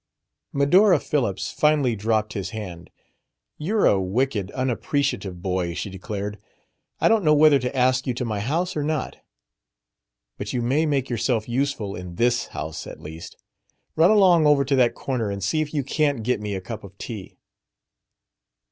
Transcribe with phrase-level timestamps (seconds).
[0.51, 2.89] Medora Phillips finally dropped his hand.
[3.59, 6.39] "You're a wicked, unappreciative boy," she declared.
[6.99, 9.17] "I don't know whether to ask you to my house or not.
[10.39, 13.37] But you may make yourself useful in this house, at least.
[13.95, 16.83] Run along over to that corner and see if you can't get me a cup
[16.83, 17.37] of tea."